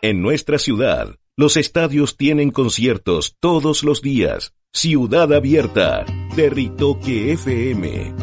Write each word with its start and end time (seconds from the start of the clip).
En 0.00 0.22
nuestra 0.22 0.60
ciudad, 0.60 1.16
los 1.36 1.56
estadios 1.56 2.16
tienen 2.16 2.52
conciertos 2.52 3.34
todos 3.40 3.82
los 3.82 4.00
días. 4.00 4.52
Ciudad 4.72 5.32
Abierta, 5.32 6.06
Territoque 6.36 7.32
FM. 7.32 8.14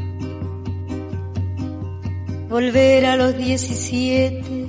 Volver 2.48 3.06
a 3.06 3.18
los 3.18 3.36
17, 3.36 4.68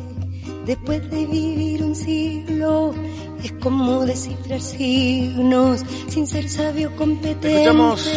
después 0.64 1.08
de 1.08 1.27
vivir 1.27 1.84
un 1.84 1.95
siglo, 1.95 2.92
es 3.41 3.52
como 3.52 4.04
descifrar 4.04 4.61
signos, 4.61 5.84
sin 6.09 6.27
ser 6.27 6.48
sabio 6.48 6.96
competente. 6.96 7.52
Escuchamos 7.52 8.11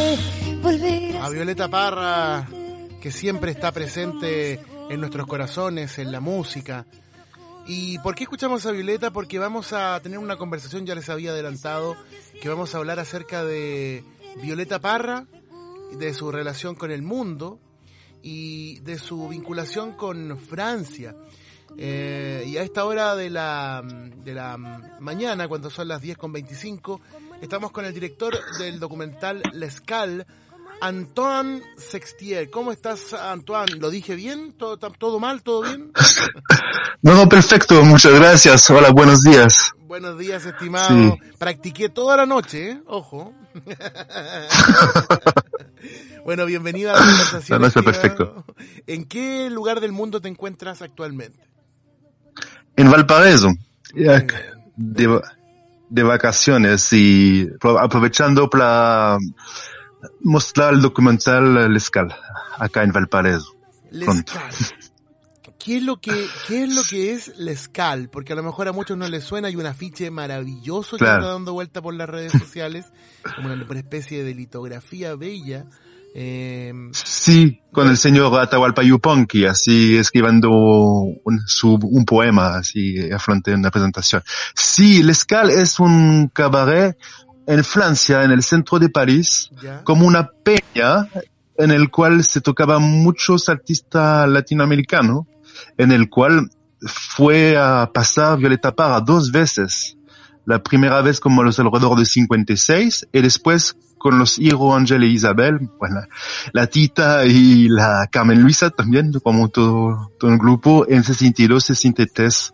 Volver 0.63 1.15
a 1.17 1.25
a 1.25 1.29
Violeta 1.29 1.67
Parra, 1.67 2.49
que 2.99 3.11
siempre 3.11 3.51
está 3.51 3.71
presente 3.71 4.59
en 4.89 4.99
nuestros 4.99 5.27
corazones, 5.27 5.99
en 5.99 6.11
la 6.11 6.21
música. 6.21 6.87
¿Y 7.71 7.99
por 7.99 8.15
qué 8.15 8.23
escuchamos 8.23 8.65
a 8.65 8.71
Violeta? 8.71 9.11
Porque 9.11 9.37
vamos 9.37 9.73
a 9.73 9.99
tener 10.01 10.17
una 10.17 10.37
conversación, 10.37 10.87
ya 10.87 10.95
les 10.95 11.07
había 11.07 11.29
adelantado, 11.29 11.95
que 12.41 12.49
vamos 12.49 12.73
a 12.73 12.79
hablar 12.79 12.99
acerca 12.99 13.45
de 13.45 14.03
Violeta 14.41 14.79
Parra, 14.79 15.27
de 15.95 16.15
su 16.15 16.31
relación 16.31 16.73
con 16.73 16.89
el 16.89 17.03
mundo 17.03 17.59
y 18.23 18.79
de 18.79 18.97
su 18.97 19.27
vinculación 19.27 19.91
con 19.91 20.39
Francia. 20.39 21.15
Eh, 21.77 22.43
y 22.47 22.57
a 22.57 22.63
esta 22.63 22.85
hora 22.85 23.15
de 23.15 23.29
la, 23.29 23.83
de 23.85 24.33
la 24.33 24.57
mañana, 24.57 25.47
cuando 25.47 25.69
son 25.69 25.89
las 25.89 26.01
10 26.01 26.17
con 26.17 26.33
25, 26.33 26.99
estamos 27.39 27.69
con 27.69 27.85
el 27.85 27.93
director 27.93 28.35
del 28.57 28.79
documental 28.79 29.43
L'Escal, 29.53 30.25
Antoine 30.81 31.61
Sextier. 31.77 32.49
¿Cómo 32.49 32.71
estás, 32.71 33.13
Antoine? 33.13 33.75
¿Lo 33.79 33.89
dije 33.89 34.15
bien? 34.15 34.53
¿Todo, 34.53 34.77
todo 34.77 35.19
mal? 35.19 35.41
¿Todo 35.43 35.63
bien? 35.63 35.91
No, 37.01 37.13
no, 37.13 37.29
perfecto, 37.29 37.81
muchas 37.85 38.13
gracias. 38.13 38.69
Hola, 38.69 38.89
buenos 38.91 39.21
días. 39.21 39.71
Buenos 39.87 40.19
días, 40.19 40.45
estimado. 40.45 40.89
Sí. 40.89 41.13
Practiqué 41.37 41.87
toda 41.87 42.17
la 42.17 42.25
noche, 42.25 42.71
¿eh? 42.71 42.81
Ojo. 42.87 43.33
bueno, 46.25 46.45
bienvenido 46.45 46.91
a 46.91 46.95
la 46.95 46.99
conversación. 47.05 47.61
No, 47.61 47.61
no, 47.61 47.67
está 47.67 47.89
estimado. 47.91 48.43
¿En 48.85 49.05
qué 49.05 49.49
lugar 49.49 49.79
del 49.79 49.93
mundo 49.93 50.19
te 50.19 50.27
encuentras 50.27 50.81
actualmente? 50.81 51.39
En 52.75 52.91
Valparaíso, 52.91 53.53
de, 53.93 55.21
de 55.89 56.03
vacaciones 56.03 56.89
y 56.91 57.45
pro- 57.61 57.79
aprovechando 57.79 58.49
para 58.49 59.17
mostrar 60.21 60.73
el 60.73 60.81
documental 60.81 61.71
L'Escal, 61.73 62.15
acá 62.57 62.83
en 62.83 62.91
Valparaíso. 62.91 63.55
Lescal. 63.91 64.25
¿Qué 65.57 65.77
es 65.77 65.83
lo 65.83 65.99
que, 65.99 66.27
qué 66.47 66.63
es 66.63 66.73
lo 66.73 66.83
que 66.89 67.11
es 67.11 67.37
Lescal? 67.37 68.09
Porque 68.09 68.31
a 68.31 68.35
lo 68.35 68.43
mejor 68.43 68.69
a 68.69 68.71
muchos 68.71 68.97
no 68.97 69.07
les 69.09 69.23
suena, 69.25 69.49
hay 69.49 69.57
un 69.57 69.65
afiche 69.65 70.09
maravilloso 70.09 70.95
que 70.95 71.03
Claro. 71.03 71.15
anda 71.17 71.33
dando 71.33 71.53
vuelta 71.53 71.81
por 71.81 71.93
las 71.93 72.07
redes 72.09 72.31
sociales, 72.31 72.85
como 73.35 73.51
una 73.51 73.79
especie 73.79 74.23
de 74.23 74.33
litografía 74.35 75.15
bella. 75.15 75.65
Eh, 76.15 76.71
Sí, 76.93 77.61
con 77.71 77.89
el 77.89 77.97
señor 77.97 78.39
Atahualpa 78.39 78.83
Yupanqui, 78.83 79.45
así 79.45 79.97
escribiendo 79.97 80.49
un, 80.49 81.39
su, 81.45 81.75
un 81.81 82.05
poema, 82.05 82.55
así 82.57 83.11
afronté 83.11 83.53
una 83.53 83.69
presentación. 83.69 84.23
Sí, 84.55 85.03
L'Escal 85.03 85.49
es 85.51 85.79
un 85.79 86.29
cabaret 86.33 86.97
en 87.49 87.63
Francia, 87.63 88.23
en 88.23 88.29
el 88.29 88.43
centro 88.43 88.77
de 88.77 88.89
París, 88.89 89.49
ya. 89.59 89.83
como 89.83 90.05
una 90.05 90.29
peña 90.29 91.07
en 91.57 91.71
el 91.71 91.89
cual 91.89 92.23
se 92.23 92.41
tocaban 92.41 92.83
muchos 92.83 93.49
artistas 93.49 94.29
latinoamericanos, 94.29 95.25
en 95.75 95.91
el 95.91 96.09
cual 96.11 96.51
fue 96.79 97.57
a 97.57 97.89
pasar 97.91 98.37
Violeta 98.37 98.75
Parra 98.75 99.01
dos 99.01 99.31
veces. 99.31 99.97
La 100.45 100.61
primera 100.61 101.01
vez 101.01 101.19
como 101.19 101.41
los 101.41 101.59
alrededor 101.59 101.97
de 101.97 102.05
56 102.05 103.07
y 103.11 103.21
después 103.21 103.75
con 103.97 104.19
los 104.19 104.37
hijos 104.37 104.77
Ángel 104.77 105.01
e 105.03 105.07
Isabel, 105.07 105.71
bueno, 105.79 106.01
la 106.53 106.67
Tita 106.67 107.25
y 107.25 107.67
la 107.67 108.07
Carmen 108.11 108.41
Luisa 108.41 108.69
también, 108.69 109.11
como 109.23 109.49
todo, 109.49 110.11
todo 110.19 110.31
el 110.31 110.37
grupo, 110.37 110.85
en 110.87 111.03
62, 111.03 111.63
63 111.65 112.53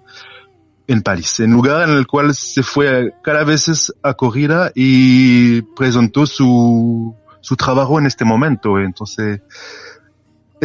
en 0.87 1.01
París, 1.01 1.39
en 1.39 1.51
lugar 1.51 1.89
en 1.89 1.95
el 1.95 2.07
cual 2.07 2.33
se 2.35 2.63
fue 2.63 3.13
cada 3.23 3.43
vez 3.43 3.93
a 4.03 4.13
corrida 4.13 4.71
y 4.75 5.61
presentó 5.75 6.25
su, 6.25 7.15
su 7.41 7.55
trabajo 7.55 7.99
en 7.99 8.05
este 8.05 8.25
momento. 8.25 8.79
Entonces, 8.79 9.41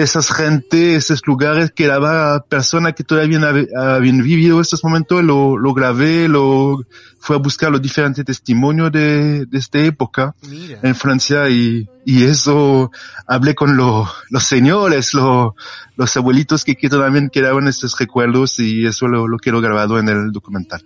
esas 0.03 0.33
gente, 0.33 0.95
esos 0.97 1.21
lugares 1.27 1.73
que 1.73 1.87
daba 1.87 2.43
personas 2.45 2.95
que 2.95 3.05
todavía 3.05 3.39
habían 3.77 4.23
vivido 4.23 4.61
estos 4.61 4.83
momentos, 4.85 5.23
lo, 5.23 5.57
lo 5.57 5.73
grabé, 5.75 6.29
lo 6.29 6.85
fue 7.19 7.37
a 7.37 7.39
buscar 7.39 7.71
los 7.71 7.83
diferentes 7.83 8.25
testimonios 8.25 8.91
de, 8.93 9.45
de 9.47 9.59
esta 9.59 9.79
época 9.79 10.35
Mira. 10.49 10.79
en 10.83 10.95
Francia 10.95 11.49
y, 11.51 11.89
y 12.05 12.25
eso 12.25 12.91
hablé 13.27 13.55
con 13.55 13.77
lo- 13.77 14.09
los 14.31 14.43
señores, 14.45 15.13
lo- 15.15 15.55
los 15.97 16.17
abuelitos 16.17 16.65
que, 16.65 16.77
que 16.77 16.89
también 16.89 17.29
quedaban 17.31 17.69
estos 17.69 17.99
recuerdos 17.99 18.59
y 18.59 18.87
eso 18.87 19.07
lo, 19.07 19.29
lo 19.29 19.37
quiero 19.39 19.61
grabado 19.61 19.99
en 19.99 20.09
el 20.09 20.33
documental. 20.33 20.83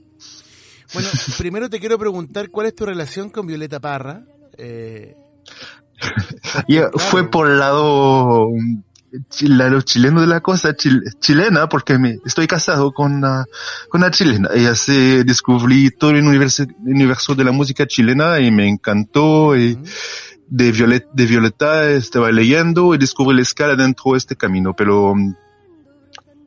Bueno, 0.92 1.08
primero 1.38 1.70
te 1.70 1.78
quiero 1.80 1.98
preguntar 1.98 2.50
cuál 2.50 2.66
es 2.66 2.74
tu 2.74 2.84
relación 2.86 3.30
con 3.30 3.46
Violeta 3.46 3.80
Parra. 3.80 4.22
Eh, 4.58 5.14
Y 6.68 6.78
fue 6.98 7.30
por 7.30 7.48
el 7.50 7.58
lado, 7.58 8.48
el 9.40 9.58
lado 9.58 9.80
chileno 9.82 10.20
de 10.20 10.26
la 10.26 10.40
cosa, 10.40 10.74
chil- 10.76 11.02
chilena, 11.20 11.68
porque 11.68 11.98
me, 11.98 12.18
estoy 12.24 12.46
casado 12.46 12.92
con 12.92 13.12
una, 13.14 13.44
con 13.88 14.00
una 14.02 14.10
chilena. 14.10 14.50
Y 14.54 14.66
así 14.66 15.22
descubrí 15.24 15.90
todo 15.90 16.10
el 16.10 16.26
universo, 16.26 16.64
el 16.64 16.74
universo 16.84 17.34
de 17.34 17.44
la 17.44 17.52
música 17.52 17.86
chilena 17.86 18.40
y 18.40 18.50
me 18.50 18.68
encantó. 18.68 19.56
Y, 19.56 19.78
de 20.46 20.72
Violeta, 20.72 21.08
de 21.12 21.26
Violeta 21.26 21.90
estaba 21.90 22.30
leyendo 22.30 22.94
y 22.94 22.98
descubrí 22.98 23.34
la 23.36 23.42
escala 23.42 23.76
dentro 23.76 24.12
de 24.12 24.18
este 24.18 24.36
camino, 24.36 24.74
pero 24.76 25.14
mm, 25.14 25.34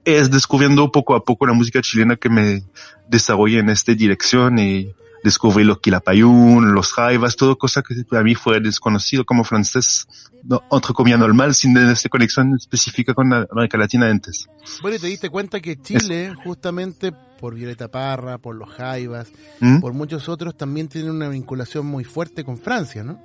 es 0.05 0.29
descubriendo 0.29 0.91
poco 0.91 1.15
a 1.15 1.23
poco 1.23 1.45
la 1.45 1.53
música 1.53 1.81
chilena 1.81 2.15
que 2.15 2.29
me 2.29 2.63
desarrollé 3.09 3.59
en 3.59 3.69
esta 3.69 3.93
dirección 3.93 4.59
y 4.59 4.93
descubrí 5.23 5.63
los 5.63 5.79
Quilapayún, 5.79 6.73
los 6.73 6.93
Jaivas, 6.93 7.35
todo 7.35 7.57
cosa 7.57 7.81
que 7.81 7.95
para 8.03 8.23
mí 8.23 8.35
fue 8.35 8.59
desconocido 8.59 9.25
como 9.25 9.43
francés, 9.43 10.07
no, 10.43 10.61
entre 10.71 10.93
comillas 10.93 11.19
normal, 11.19 11.53
sin 11.55 11.73
tener 11.73 11.89
esta 11.91 12.09
conexión 12.09 12.55
específica 12.55 13.13
con 13.13 13.29
la 13.29 13.47
América 13.51 13.77
Latina 13.77 14.09
antes. 14.09 14.47
Bueno, 14.81 14.97
y 14.97 14.99
te 14.99 15.07
diste 15.07 15.29
cuenta 15.29 15.59
que 15.59 15.81
Chile, 15.81 16.33
justamente 16.43 17.11
por 17.39 17.55
Violeta 17.55 17.89
Parra, 17.89 18.37
por 18.37 18.55
los 18.55 18.69
Jaivas, 18.69 19.31
¿Mm? 19.59 19.79
por 19.79 19.93
muchos 19.93 20.27
otros, 20.29 20.57
también 20.57 20.87
tiene 20.87 21.11
una 21.11 21.29
vinculación 21.29 21.85
muy 21.85 22.03
fuerte 22.03 22.43
con 22.43 22.57
Francia, 22.57 23.03
¿no? 23.03 23.19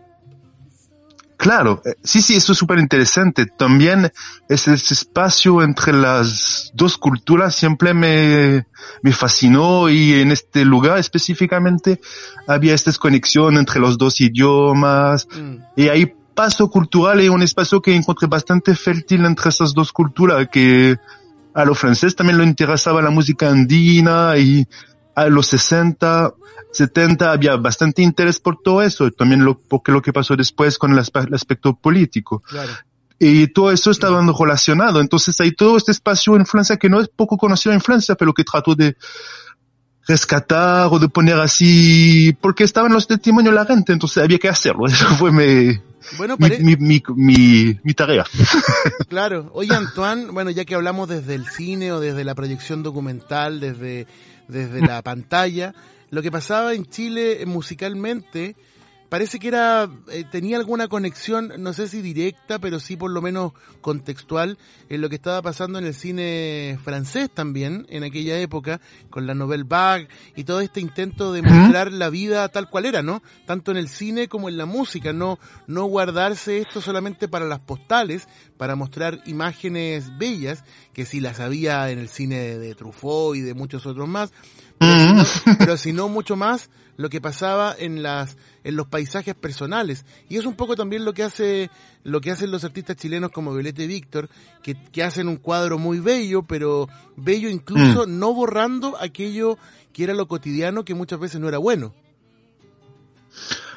Claro, 1.43 1.83
eh, 1.85 1.97
sí, 2.05 2.23
sí, 2.23 2.37
eso 2.37 2.53
es 2.53 2.59
súper 2.59 2.79
interesante. 2.79 3.47
También 3.47 4.13
es 4.49 4.69
ese 4.69 4.95
espacio 4.95 5.61
entre 5.61 5.93
las 5.93 6.71
dos 6.73 6.97
culturas 6.97 7.57
siempre 7.57 7.93
me, 7.95 8.67
me 9.03 9.13
fascinó 9.13 9.89
y 9.91 10.21
en 10.21 10.31
este 10.31 10.65
lugar 10.65 10.99
específicamente 10.99 12.01
había 12.47 12.75
esta 12.75 12.93
conexión 12.93 13.57
entre 13.57 13.81
los 13.81 13.99
dos 13.99 14.21
idiomas 14.21 15.27
Mm. 15.35 15.57
y 15.77 15.89
hay 15.89 16.15
paso 16.35 16.71
cultural 16.71 17.21
y 17.21 17.29
un 17.29 17.43
espacio 17.43 17.81
que 17.83 17.95
encontré 17.95 18.29
bastante 18.29 18.75
fértil 18.75 19.25
entre 19.25 19.51
esas 19.51 19.75
dos 19.75 19.93
culturas 19.93 20.49
que 20.51 20.97
a 21.55 21.65
los 21.65 21.79
franceses 21.79 22.17
también 22.17 22.39
le 22.39 22.45
interesaba 22.45 23.03
la 23.03 23.11
música 23.11 23.51
andina 23.51 24.37
y 24.39 24.67
a 25.15 25.27
los 25.27 25.47
60, 25.49 26.33
70 26.73 27.33
había 27.33 27.57
bastante 27.57 28.03
interés 28.03 28.41
por 28.41 28.59
todo 28.63 28.83
eso, 28.83 29.11
también 29.11 29.45
lo, 29.45 29.59
porque 29.59 29.93
lo 29.93 30.01
que 30.03 30.13
pasó 30.13 30.35
después 30.37 30.79
con 30.79 30.93
el, 30.93 30.99
aspe- 30.99 31.27
el 31.27 31.35
aspecto 31.35 31.75
político. 31.75 32.43
Claro. 32.49 32.73
Y 33.19 33.47
todo 33.49 33.71
eso 33.71 33.91
estaba 33.93 34.21
relacionado. 34.37 35.01
Entonces 35.01 35.39
hay 35.41 35.53
todo 35.53 35.77
este 35.77 35.93
espacio 35.93 36.35
en 36.35 36.45
Francia 36.47 36.77
que 36.77 36.89
no 36.89 37.01
es 37.01 37.09
poco 37.09 37.37
conocido 37.37 37.73
en 37.73 37.81
Francia, 37.81 38.15
pero 38.17 38.33
que 38.33 38.43
trató 38.43 38.75
de 38.75 38.97
rescatar 40.07 40.89
o 40.91 40.99
de 40.99 41.09
poner 41.09 41.39
así, 41.39 42.37
porque 42.41 42.65
estaban 42.65 42.93
los 42.93 43.07
testimonios 43.07 43.55
de 43.55 43.61
la 43.61 43.67
gente, 43.67 43.93
entonces 43.93 44.23
había 44.23 44.39
que 44.39 44.49
hacerlo. 44.49 44.87
Eso 44.89 45.07
fue 45.17 45.31
mi, 45.31 45.79
Bueno, 46.19 46.37
pare- 46.37 46.59
mi, 46.59 46.75
mi, 46.77 47.03
mi- 47.15 47.79
mi 47.85 47.95
tarea. 47.95 48.25
claro. 49.09 49.51
Oye, 49.55 49.73
Antoine, 49.75 50.27
bueno, 50.33 50.51
ya 50.51 50.65
que 50.65 50.75
hablamos 50.75 51.09
desde 51.09 51.35
el 51.37 51.47
cine 51.47 51.93
o 51.93 52.01
desde 52.01 52.25
la 52.25 52.35
proyección 52.35 52.83
documental, 52.83 53.61
desde, 53.61 54.09
desde 54.49 54.81
la 54.81 55.03
pantalla, 55.03 55.75
lo 56.11 56.23
que 56.23 56.31
pasaba 56.31 56.75
en 56.75 56.87
Chile 56.87 57.45
musicalmente 57.47 58.57
parece 59.13 59.39
que 59.39 59.49
era 59.49 59.91
eh, 60.11 60.25
tenía 60.25 60.57
alguna 60.57 60.89
conexión, 60.89 61.53
no 61.59 61.75
sé 61.75 61.87
si 61.87 62.01
directa, 62.01 62.59
pero 62.59 62.81
sí 62.81 62.97
por 62.97 63.11
lo 63.11 63.21
menos 63.21 63.53
contextual 63.83 64.57
en 64.89 65.03
lo 65.03 65.11
que 65.11 65.17
estaba 65.17 65.43
pasando 65.43 65.79
en 65.79 65.85
el 65.85 65.93
cine 65.93 66.79
francés 66.83 67.29
también 67.31 67.85
en 67.91 68.05
aquella 68.05 68.39
época 68.39 68.81
con 69.11 69.27
la 69.27 69.35
Nouvelle 69.35 69.67
Vague 69.69 70.09
y 70.35 70.45
todo 70.45 70.63
este 70.63 70.81
intento 70.81 71.31
de 71.35 71.43
mostrar 71.43 71.93
la 71.93 72.09
vida 72.09 72.49
tal 72.49 72.71
cual 72.71 72.87
era, 72.87 73.03
¿no? 73.03 73.23
Tanto 73.45 73.71
en 73.71 73.77
el 73.77 73.91
cine 73.91 74.29
como 74.29 74.49
en 74.49 74.57
la 74.57 74.65
música, 74.65 75.13
no 75.13 75.39
no 75.67 75.85
guardarse 75.85 76.61
esto 76.61 76.81
solamente 76.81 77.29
para 77.29 77.45
las 77.45 77.61
postales, 77.61 78.27
para 78.57 78.77
mostrar 78.77 79.21
imágenes 79.27 80.17
bellas 80.17 80.65
que 80.95 81.05
sí 81.05 81.21
las 81.21 81.39
había 81.39 81.91
en 81.91 81.99
el 81.99 82.09
cine 82.09 82.57
de 82.57 82.75
Truffaut 82.75 83.37
y 83.37 83.43
de 83.43 83.53
muchos 83.53 83.85
otros 83.85 84.09
más, 84.09 84.33
pero 85.59 85.77
si 85.77 85.93
no 85.93 86.09
mucho 86.09 86.35
más 86.35 86.71
lo 86.97 87.09
que 87.09 87.21
pasaba 87.21 87.75
en 87.79 88.03
las 88.03 88.37
en 88.65 88.77
los 88.77 88.87
paisajes 88.87 89.35
personales 89.35 90.05
y 90.29 90.37
es 90.37 90.47
un 90.47 90.55
poco 90.55 90.77
también 90.77 91.05
lo 91.05 91.15
que 91.15 91.23
hace 91.23 91.71
lo 92.05 92.21
que 92.21 92.31
hacen 92.31 92.51
los 92.51 92.65
artistas 92.65 92.97
chilenos 92.97 93.31
como 93.31 93.53
Violeta 93.53 93.83
y 93.83 93.87
Víctor 93.87 94.29
que, 94.63 94.75
que 94.75 95.03
hacen 95.03 95.29
un 95.29 95.37
cuadro 95.37 95.79
muy 95.79 96.01
bello 96.01 96.43
pero 96.43 96.89
bello 97.17 97.49
incluso 97.49 98.07
mm. 98.07 98.19
no 98.19 98.35
borrando 98.35 98.97
aquello 99.01 99.59
que 99.93 100.05
era 100.05 100.15
lo 100.15 100.29
cotidiano 100.29 100.85
que 100.85 100.95
muchas 100.95 101.19
veces 101.19 101.41
no 101.41 101.49
era 101.49 101.59
bueno 101.59 101.95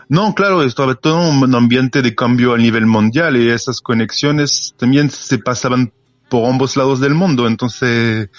no, 0.07 0.35
claro, 0.35 0.61
estaba 0.61 0.93
todo 0.93 1.29
un 1.29 1.55
ambiente 1.55 2.03
de 2.03 2.13
cambio 2.13 2.53
a 2.53 2.59
nivel 2.59 2.85
mundial 2.85 3.37
y 3.37 3.49
esas 3.49 3.81
conexiones 3.81 4.75
también 4.77 5.09
se 5.09 5.39
pasaban 5.39 5.91
por 6.29 6.49
ambos 6.49 6.75
lados 6.77 6.99
del 6.99 7.13
mundo. 7.13 7.47
Entonces, 7.47 8.29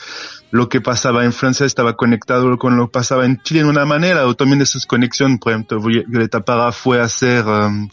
lo 0.50 0.68
que 0.68 0.80
pasaba 0.80 1.24
en 1.24 1.32
Francia 1.32 1.66
estaba 1.66 1.96
conectado 1.96 2.56
con 2.58 2.76
lo 2.76 2.86
que 2.86 2.92
pasaba 2.92 3.26
en 3.26 3.40
Chile 3.42 3.62
de 3.62 3.68
una 3.68 3.84
manera, 3.84 4.26
o 4.26 4.34
también 4.34 4.62
esas 4.62 4.86
conexiones, 4.86 5.38
por 5.40 5.52
ejemplo, 5.52 5.80
Violeta 5.80 6.44
Parra 6.44 6.72
fue 6.72 7.00
a 7.00 7.04
hacer 7.04 7.44
um, 7.44 7.88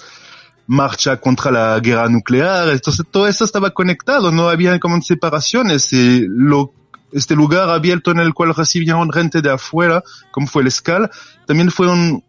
marcha 0.68 1.18
contra 1.18 1.52
la 1.52 1.80
guerra 1.80 2.08
nuclear, 2.10 2.70
entonces 2.70 3.06
todo 3.10 3.28
eso 3.28 3.44
estaba 3.44 3.72
conectado, 3.72 4.32
no 4.32 4.50
había 4.50 4.80
como 4.80 5.02
separaciones. 5.02 5.92
Y 5.94 6.26
lo, 6.28 6.74
este 7.12 7.36
lugar 7.36 7.70
abierto 7.70 8.12
en 8.12 8.20
el 8.20 8.34
cual 8.34 8.54
recibieron 8.56 9.12
gente 9.12 9.42
de 9.42 9.52
afuera, 9.52 10.04
como 10.32 10.48
fue 10.48 10.64
el 10.64 10.72
SCAL, 10.72 11.10
también 11.46 11.72
fue 11.72 11.88
un, 11.88 12.24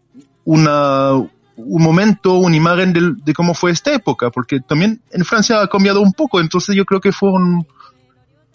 una, 0.44 1.10
un 1.56 1.82
momento, 1.82 2.34
una 2.34 2.56
imagen 2.56 2.92
de, 2.92 3.12
de, 3.24 3.34
cómo 3.34 3.54
fue 3.54 3.70
esta 3.70 3.92
época, 3.92 4.30
porque 4.30 4.60
también 4.60 5.00
en 5.10 5.24
Francia 5.24 5.60
ha 5.60 5.68
cambiado 5.68 6.00
un 6.00 6.12
poco, 6.12 6.40
entonces 6.40 6.74
yo 6.74 6.84
creo 6.84 7.00
que 7.00 7.12
fue 7.12 7.30
un, 7.30 7.66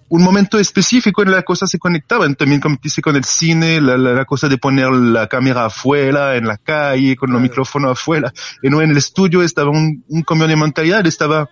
un 0.09 0.23
momento 0.23 0.59
específico 0.59 1.21
en 1.21 1.31
la 1.31 1.43
cosa 1.43 1.67
se 1.67 1.79
conectaban, 1.79 2.35
también 2.35 2.59
como 2.59 2.77
dice 2.81 3.01
con 3.01 3.15
el 3.15 3.23
cine, 3.23 3.79
la, 3.79 3.95
la, 3.97 4.25
cosa 4.25 4.47
de 4.49 4.57
poner 4.57 4.91
la 4.91 5.27
cámara 5.27 5.65
afuera, 5.65 6.35
en 6.35 6.47
la 6.47 6.57
calle, 6.57 7.15
con 7.15 7.31
los 7.31 7.41
micrófonos 7.41 7.91
afuera, 7.91 8.33
y 8.61 8.69
no 8.69 8.81
en 8.81 8.91
el 8.91 8.97
estudio 8.97 9.43
estaba 9.43 9.69
un, 9.69 10.03
un 10.07 10.23
cambio 10.23 10.47
de 10.47 10.55
mentalidad, 10.55 11.05
estaba 11.05 11.49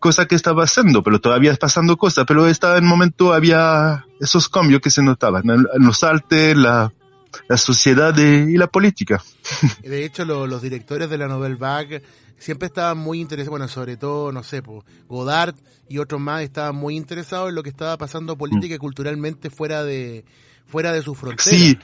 cosa 0.00 0.26
que 0.26 0.34
estaba 0.34 0.64
haciendo, 0.64 1.02
pero 1.02 1.20
todavía 1.20 1.54
pasando 1.54 1.96
cosas, 1.96 2.24
pero 2.26 2.46
estaba 2.46 2.76
en 2.76 2.84
momento, 2.84 3.32
había 3.32 4.04
esos 4.20 4.48
cambios 4.48 4.80
que 4.82 4.90
se 4.90 5.02
notaban, 5.02 5.48
en, 5.48 5.64
en 5.72 5.86
los 5.86 6.02
artes, 6.02 6.56
la, 6.56 6.92
la 7.48 7.56
sociedad 7.56 8.16
y 8.16 8.56
la 8.56 8.66
política. 8.66 9.22
De 9.82 10.04
hecho, 10.04 10.24
lo, 10.24 10.46
los 10.46 10.62
directores 10.62 11.10
de 11.10 11.18
la 11.18 11.28
Nouvelle 11.28 11.56
Vague 11.56 12.02
siempre 12.38 12.66
estaban 12.66 12.98
muy 12.98 13.20
interesados, 13.20 13.50
bueno, 13.50 13.68
sobre 13.68 13.96
todo, 13.96 14.32
no 14.32 14.42
sé, 14.42 14.62
pues, 14.62 14.84
Godard 15.08 15.54
y 15.88 15.98
otros 15.98 16.20
más 16.20 16.42
estaban 16.42 16.76
muy 16.76 16.96
interesados 16.96 17.48
en 17.48 17.54
lo 17.54 17.62
que 17.62 17.70
estaba 17.70 17.96
pasando 17.96 18.36
política 18.36 18.74
y 18.74 18.78
culturalmente 18.78 19.50
fuera 19.50 19.84
de 19.84 20.24
fuera 20.66 20.92
de 20.92 21.02
su 21.02 21.14
frontera. 21.14 21.56
Sí, 21.56 21.78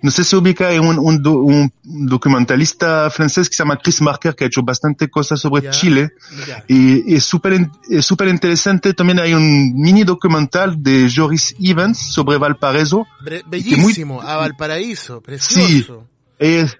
no 0.00 0.10
sé 0.10 0.22
si 0.22 0.36
ubica 0.36 0.70
en 0.72 0.84
un, 0.84 0.98
un, 0.98 1.20
un, 1.26 1.72
documentalista 1.82 3.10
francés 3.10 3.48
que 3.48 3.56
se 3.56 3.64
llama 3.64 3.78
Chris 3.82 4.00
Marker 4.00 4.34
que 4.34 4.44
ha 4.44 4.46
hecho 4.46 4.62
bastante 4.62 5.08
cosas 5.08 5.40
sobre 5.40 5.62
yeah, 5.62 5.70
Chile 5.72 6.12
yeah. 6.46 6.64
y, 6.68 7.16
es 7.16 7.24
súper 7.24 7.68
es 7.90 8.06
súper 8.06 8.28
interesante. 8.28 8.94
También 8.94 9.18
hay 9.18 9.34
un 9.34 9.74
mini 9.74 10.04
documental 10.04 10.80
de 10.82 11.10
Joris 11.12 11.54
Evans 11.60 11.98
sobre 11.98 12.38
Valparaíso. 12.38 13.06
Bellísimo, 13.46 14.14
muy, 14.14 14.24
a 14.24 14.36
Valparaíso, 14.36 15.20
precioso. 15.20 16.06
Sí, 16.06 16.46
es, 16.46 16.78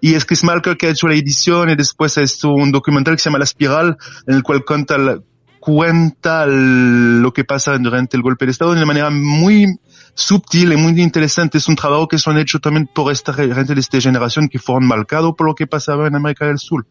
y 0.00 0.14
es 0.14 0.24
Chris 0.26 0.44
Marker 0.44 0.76
que 0.76 0.88
ha 0.88 0.90
hecho 0.90 1.08
la 1.08 1.14
edición 1.14 1.70
y 1.70 1.76
después 1.76 2.18
ha 2.18 2.22
hecho 2.22 2.50
un 2.50 2.70
documental 2.70 3.14
que 3.14 3.22
se 3.22 3.30
llama 3.30 3.38
La 3.38 3.44
Espiral 3.44 3.96
en 4.26 4.34
el 4.34 4.42
cual 4.42 4.64
cuenta 4.64 4.98
la, 4.98 5.20
cuenta 5.58 6.46
lo 6.46 7.32
que 7.32 7.44
pasa 7.44 7.76
durante 7.78 8.16
el 8.16 8.22
golpe 8.22 8.44
de 8.44 8.52
Estado 8.52 8.72
de 8.72 8.78
una 8.78 8.86
manera 8.86 9.10
muy 9.10 9.78
sutil 10.18 10.72
y 10.72 10.76
muy 10.76 11.00
interesante. 11.00 11.58
Es 11.58 11.68
un 11.68 11.76
trabajo 11.76 12.08
que 12.08 12.18
son 12.18 12.38
hecho 12.38 12.58
también 12.58 12.88
por 12.92 13.12
esta 13.12 13.32
gente 13.32 13.74
de 13.74 13.80
esta 13.80 14.00
generación 14.00 14.48
que 14.48 14.58
fueron 14.58 14.86
marcados 14.86 15.34
por 15.36 15.46
lo 15.46 15.54
que 15.54 15.68
pasaba 15.68 16.08
en 16.08 16.16
América 16.16 16.46
del 16.46 16.58
Sur. 16.58 16.86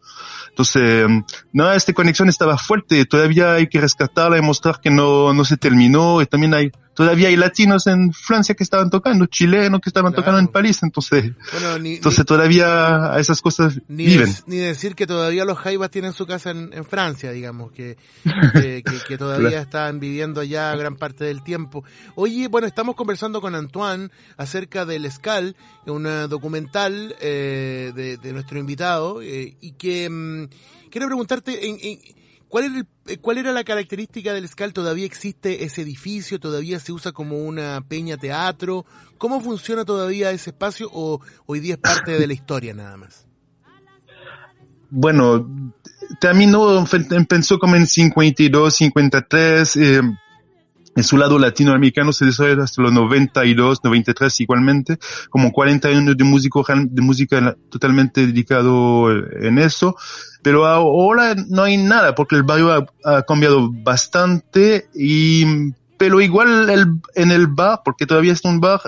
Entonces, 0.48 1.06
no, 1.52 1.70
esta 1.70 1.92
conexión 1.92 2.30
estaba 2.30 2.56
fuerte. 2.56 3.04
Todavía 3.04 3.52
hay 3.52 3.68
que 3.68 3.80
rescatarla 3.80 4.38
y 4.38 4.42
mostrar 4.42 4.80
que 4.80 4.90
no, 4.90 5.34
no 5.34 5.44
se 5.44 5.58
terminó. 5.58 6.22
Y 6.22 6.26
también 6.26 6.54
hay 6.54 6.72
todavía 6.98 7.28
hay 7.28 7.36
latinos 7.36 7.86
en 7.86 8.12
Francia 8.12 8.56
que 8.56 8.64
estaban 8.64 8.90
tocando, 8.90 9.26
chilenos 9.26 9.80
que 9.80 9.88
estaban 9.88 10.10
claro. 10.10 10.24
tocando 10.24 10.40
en 10.40 10.48
París, 10.48 10.82
entonces, 10.82 11.32
bueno, 11.52 11.78
ni, 11.78 11.94
entonces 11.94 12.18
ni, 12.18 12.24
todavía 12.24 13.12
esas 13.18 13.40
cosas 13.40 13.80
ni 13.86 14.06
viven. 14.06 14.34
ni 14.46 14.56
decir 14.56 14.96
que 14.96 15.06
todavía 15.06 15.44
los 15.44 15.58
Jaivas 15.58 15.92
tienen 15.92 16.12
su 16.12 16.26
casa 16.26 16.50
en, 16.50 16.72
en 16.72 16.84
Francia, 16.84 17.30
digamos, 17.30 17.70
que, 17.70 17.96
que, 18.52 18.82
que, 18.82 18.98
que 19.06 19.16
todavía 19.16 19.48
claro. 19.48 19.62
están 19.62 20.00
viviendo 20.00 20.40
allá 20.40 20.74
gran 20.74 20.96
parte 20.96 21.22
del 21.22 21.44
tiempo. 21.44 21.84
Oye, 22.16 22.48
bueno, 22.48 22.66
estamos 22.66 22.96
conversando 22.96 23.40
con 23.40 23.54
Antoine 23.54 24.10
acerca 24.36 24.84
del 24.84 25.08
Scal, 25.08 25.54
un 25.86 26.02
documental 26.28 27.14
eh, 27.20 27.92
de, 27.94 28.16
de, 28.16 28.32
nuestro 28.32 28.58
invitado, 28.58 29.22
eh, 29.22 29.56
y 29.60 29.70
que 29.74 30.10
mmm, 30.10 30.48
quiero 30.90 31.06
preguntarte, 31.06 31.68
en, 31.68 31.78
en 31.80 32.00
¿Cuál 32.48 32.64
era, 32.64 32.78
el, 32.78 32.86
eh, 33.06 33.18
¿Cuál 33.18 33.38
era 33.38 33.52
la 33.52 33.64
característica 33.64 34.32
del 34.32 34.48
SCAL? 34.48 34.72
¿Todavía 34.72 35.04
existe 35.04 35.64
ese 35.64 35.82
edificio? 35.82 36.40
¿Todavía 36.40 36.78
se 36.78 36.92
usa 36.92 37.12
como 37.12 37.38
una 37.38 37.82
peña 37.86 38.16
teatro? 38.16 38.86
¿Cómo 39.18 39.40
funciona 39.40 39.84
todavía 39.84 40.30
ese 40.30 40.50
espacio 40.50 40.88
o 40.92 41.20
hoy 41.46 41.60
día 41.60 41.74
es 41.74 41.80
parte 41.80 42.18
de 42.18 42.26
la 42.26 42.32
historia 42.32 42.72
nada 42.72 42.96
más? 42.96 43.26
Bueno, 44.90 45.46
terminó, 46.20 46.84
empezó 47.10 47.58
como 47.58 47.76
en 47.76 47.86
52, 47.86 48.74
53, 48.74 49.76
eh, 49.76 50.00
en 50.98 51.04
su 51.04 51.16
lado 51.16 51.38
latinoamericano 51.38 52.12
se 52.12 52.24
desarrolla 52.24 52.64
hasta 52.64 52.82
los 52.82 52.92
92, 52.92 53.84
93 53.84 54.40
igualmente, 54.40 54.98
como 55.30 55.52
40 55.52 55.86
años 55.86 56.16
de, 56.16 56.24
músico, 56.24 56.66
de 56.66 57.02
música 57.02 57.56
totalmente 57.70 58.26
dedicado 58.26 59.08
en 59.12 59.58
eso, 59.58 59.94
pero 60.42 60.66
ahora 60.66 61.36
no 61.36 61.62
hay 61.62 61.76
nada 61.76 62.16
porque 62.16 62.34
el 62.34 62.42
barrio 62.42 62.72
ha, 62.72 62.86
ha 63.04 63.22
cambiado 63.22 63.70
bastante 63.70 64.88
y, 64.92 65.72
pero 65.96 66.20
igual 66.20 66.68
el, 66.68 66.86
en 67.14 67.30
el 67.30 67.46
bar, 67.46 67.82
porque 67.84 68.04
todavía 68.04 68.32
es 68.32 68.44
un 68.44 68.58
bar, 68.58 68.80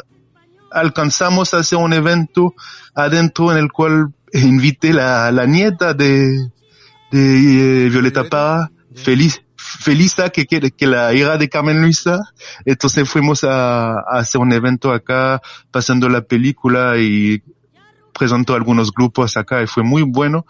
alcanzamos 0.72 1.54
a 1.54 1.58
hacer 1.58 1.78
un 1.78 1.92
evento 1.92 2.54
adentro 2.92 3.52
en 3.52 3.58
el 3.58 3.70
cual 3.70 4.12
invité 4.32 4.92
la, 4.92 5.30
la 5.30 5.46
nieta 5.46 5.94
de, 5.94 6.50
de 7.12 7.86
eh, 7.86 7.88
Violeta 7.88 8.24
Parra, 8.24 8.72
feliz, 8.96 9.42
Felisa, 9.78 10.30
que 10.30 10.46
quiere 10.46 10.70
que 10.70 10.86
la 10.86 11.12
hija 11.14 11.38
de 11.38 11.48
Carmen 11.48 11.80
Luisa. 11.80 12.20
Entonces 12.64 13.08
fuimos 13.08 13.44
a, 13.44 13.92
a, 13.92 14.18
hacer 14.18 14.40
un 14.40 14.52
evento 14.52 14.92
acá, 14.92 15.40
pasando 15.70 16.08
la 16.08 16.22
película 16.22 16.98
y 16.98 17.42
presentó 18.12 18.54
algunos 18.54 18.92
grupos 18.92 19.36
acá 19.36 19.62
y 19.62 19.66
fue 19.66 19.82
muy 19.82 20.02
bueno. 20.02 20.44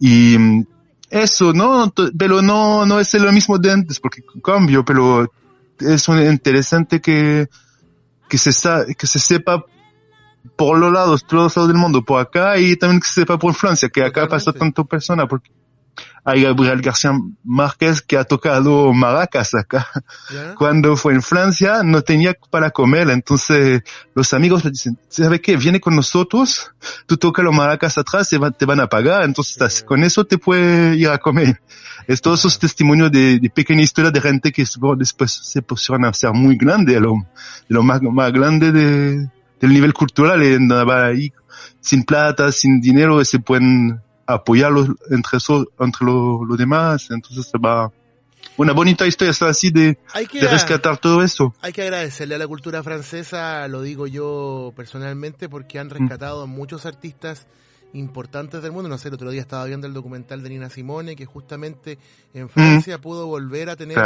Y 0.00 0.36
mm, 0.38 0.66
eso, 1.10 1.52
¿no? 1.52 1.92
Pero 2.18 2.42
no, 2.42 2.84
no 2.86 3.00
es 3.00 3.14
lo 3.14 3.32
mismo 3.32 3.58
de 3.58 3.72
antes 3.72 4.00
porque 4.00 4.22
cambio, 4.42 4.84
pero 4.84 5.30
es 5.78 6.08
interesante 6.08 7.00
que, 7.00 7.48
que 8.28 8.38
se, 8.38 8.50
que 8.96 9.06
se 9.06 9.18
sepa 9.18 9.64
por 10.56 10.78
los 10.78 10.92
lados, 10.92 11.24
todos 11.24 11.44
los 11.44 11.56
lados 11.56 11.68
del 11.68 11.78
mundo, 11.78 12.04
por 12.04 12.20
acá 12.20 12.58
y 12.58 12.76
también 12.76 13.00
que 13.00 13.06
se 13.06 13.20
sepa 13.20 13.38
por 13.38 13.54
Francia, 13.54 13.88
que 13.88 14.02
acá 14.02 14.28
pasó 14.28 14.52
tanto 14.52 14.84
persona, 14.84 15.26
porque 15.26 15.50
hay 16.24 16.42
Gabriel 16.42 16.80
García 16.80 17.12
Márquez 17.44 18.00
que 18.00 18.16
ha 18.16 18.24
tocado 18.24 18.92
maracas 18.92 19.54
acá. 19.54 19.86
Cuando 20.56 20.96
fue 20.96 21.12
en 21.12 21.22
Francia 21.22 21.82
no 21.84 22.02
tenía 22.02 22.34
para 22.50 22.70
comer, 22.70 23.10
entonces 23.10 23.82
los 24.14 24.32
amigos 24.32 24.64
le 24.64 24.70
dicen, 24.70 24.98
¿sabe 25.08 25.40
qué? 25.40 25.56
Viene 25.56 25.80
con 25.80 25.94
nosotros, 25.94 26.72
tú 27.06 27.16
tocas 27.18 27.44
los 27.44 27.54
maracas 27.54 27.98
atrás 27.98 28.32
y 28.32 28.38
te 28.58 28.64
van 28.64 28.80
a 28.80 28.86
pagar, 28.86 29.24
entonces 29.24 29.82
con 29.82 30.02
eso 30.02 30.24
te 30.24 30.38
puedes 30.38 30.96
ir 30.96 31.08
a 31.08 31.18
comer. 31.18 31.60
Es 32.06 32.20
todos 32.20 32.40
esos 32.40 32.58
testimonios 32.58 33.10
de, 33.12 33.38
de 33.38 33.50
pequeña 33.50 33.82
historia 33.82 34.10
de 34.10 34.20
gente 34.20 34.52
que 34.52 34.64
después 34.96 35.40
se 35.42 35.62
pusieron 35.62 36.04
a 36.04 36.12
ser 36.12 36.32
muy 36.32 36.56
grande, 36.56 36.98
lo, 37.00 37.14
lo 37.68 37.82
más, 37.82 38.00
más 38.02 38.32
grande 38.32 38.72
de, 38.72 39.28
del 39.60 39.72
nivel 39.72 39.92
cultural, 39.92 40.42
y 40.42 40.56
ahí 40.92 41.32
sin 41.80 42.02
plata, 42.04 42.50
sin 42.50 42.80
dinero, 42.80 43.22
se 43.24 43.38
pueden 43.38 44.00
apoyarlos 44.26 44.88
entre, 45.10 45.38
eso, 45.38 45.66
entre 45.78 46.06
los 46.06 46.46
lo 46.46 46.56
demás. 46.56 47.10
Entonces 47.10 47.50
va 47.62 47.90
una 48.56 48.72
bonita 48.72 49.06
historia 49.06 49.32
así 49.48 49.70
de, 49.70 49.98
que, 50.30 50.40
de, 50.40 50.48
rescatar 50.48 50.98
todo 50.98 51.22
eso. 51.22 51.54
Hay 51.60 51.72
que 51.72 51.82
agradecerle 51.82 52.36
a 52.36 52.38
la 52.38 52.46
cultura 52.46 52.82
francesa, 52.82 53.66
lo 53.68 53.82
digo 53.82 54.06
yo 54.06 54.72
personalmente, 54.76 55.48
porque 55.48 55.78
han 55.78 55.90
rescatado 55.90 56.42
a 56.42 56.46
muchos 56.46 56.86
artistas 56.86 57.46
importantes 57.94 58.62
del 58.62 58.72
mundo. 58.72 58.88
No 58.88 58.98
sé, 58.98 59.08
el 59.08 59.14
otro 59.14 59.30
día 59.30 59.40
estaba 59.40 59.64
viendo 59.64 59.86
el 59.86 59.94
documental 59.94 60.42
de 60.42 60.50
Nina 60.50 60.68
Simone, 60.68 61.16
que 61.16 61.24
justamente 61.24 61.98
en 62.34 62.48
Francia 62.48 63.00
pudo 63.00 63.26
volver 63.26 63.70
a 63.70 63.76
tener 63.76 63.98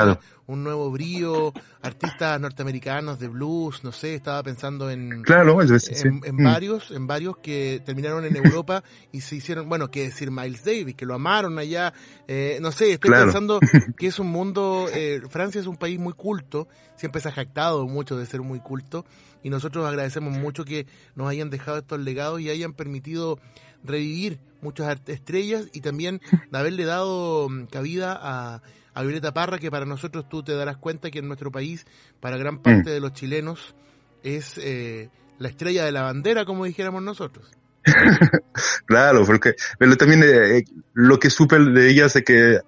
un 0.46 0.64
nuevo 0.64 0.90
brío, 0.90 1.52
artistas 1.82 2.40
norteamericanos 2.40 3.18
de 3.18 3.28
blues, 3.28 3.84
no 3.84 3.92
sé, 3.92 4.14
estaba 4.14 4.42
pensando 4.42 4.90
en, 4.90 5.22
claro, 5.22 5.60
en, 5.62 6.20
en 6.24 6.36
varios, 6.36 6.90
en 6.90 7.06
varios 7.06 7.38
que 7.38 7.82
terminaron 7.84 8.24
en 8.24 8.36
Europa 8.36 8.82
y 9.12 9.20
se 9.20 9.36
hicieron, 9.36 9.68
bueno, 9.68 9.90
que 9.90 10.04
decir 10.04 10.30
Miles 10.30 10.64
Davis, 10.64 10.94
que 10.94 11.06
lo 11.06 11.14
amaron 11.14 11.58
allá, 11.58 11.92
eh, 12.26 12.58
no 12.60 12.72
sé, 12.72 12.92
estoy 12.92 13.10
pensando 13.10 13.60
que 13.98 14.06
es 14.06 14.18
un 14.18 14.28
mundo, 14.28 14.86
eh, 14.92 15.20
Francia 15.28 15.60
es 15.60 15.66
un 15.66 15.76
país 15.76 15.98
muy 15.98 16.12
culto, 16.12 16.68
siempre 16.96 17.20
se 17.20 17.28
ha 17.28 17.32
jactado 17.32 17.86
mucho 17.86 18.16
de 18.16 18.26
ser 18.26 18.40
muy 18.40 18.60
culto 18.60 19.04
y 19.42 19.50
nosotros 19.50 19.86
agradecemos 19.86 20.36
mucho 20.36 20.64
que 20.64 20.86
nos 21.14 21.28
hayan 21.28 21.50
dejado 21.50 21.78
estos 21.78 22.00
legados 22.00 22.40
y 22.40 22.50
hayan 22.50 22.72
permitido 22.72 23.38
revivir 23.84 24.38
muchas 24.60 25.00
estrellas 25.06 25.68
y 25.72 25.80
también 25.80 26.20
de 26.50 26.58
haberle 26.58 26.84
dado 26.84 27.48
mm, 27.48 27.66
cabida 27.66 28.18
a, 28.20 28.62
a 28.94 29.02
Violeta 29.02 29.32
Parra, 29.32 29.58
que 29.58 29.70
para 29.70 29.86
nosotros 29.86 30.28
tú 30.28 30.42
te 30.42 30.54
darás 30.54 30.76
cuenta 30.76 31.10
que 31.10 31.20
en 31.20 31.28
nuestro 31.28 31.52
país, 31.52 31.86
para 32.20 32.36
gran 32.36 32.58
parte 32.58 32.90
mm. 32.90 32.92
de 32.92 33.00
los 33.00 33.12
chilenos, 33.12 33.74
es 34.22 34.58
eh, 34.58 35.08
la 35.38 35.48
estrella 35.48 35.84
de 35.84 35.92
la 35.92 36.02
bandera, 36.02 36.44
como 36.44 36.64
dijéramos 36.64 37.02
nosotros. 37.02 37.48
claro, 38.86 39.24
porque 39.24 39.54
pero 39.78 39.96
también 39.96 40.22
eh, 40.24 40.64
lo 40.94 41.18
que 41.18 41.30
supe 41.30 41.58
de 41.58 41.90
ella 41.90 42.06
es 42.06 42.22
que 42.24 42.58